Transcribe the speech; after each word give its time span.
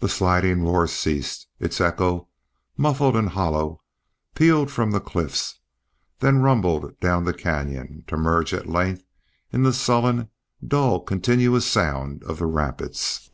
The 0.00 0.10
sliding 0.10 0.62
roar 0.62 0.86
ceased; 0.86 1.46
its 1.58 1.80
echo, 1.80 2.28
muffled 2.76 3.16
and 3.16 3.30
hollow, 3.30 3.80
pealed 4.34 4.70
from 4.70 4.90
the 4.90 5.00
cliffs, 5.00 5.58
then 6.18 6.42
rumbled 6.42 7.00
down 7.00 7.24
the 7.24 7.32
canyon 7.32 8.04
to 8.08 8.18
merge 8.18 8.52
at 8.52 8.66
length 8.68 9.04
in 9.50 9.62
the 9.62 9.72
sullen, 9.72 10.28
dull, 10.62 11.00
continuous 11.00 11.64
sound 11.66 12.22
of 12.24 12.40
the 12.40 12.46
rapids. 12.46 13.30